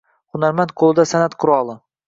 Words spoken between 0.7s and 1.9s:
qo’lida san’at quroli.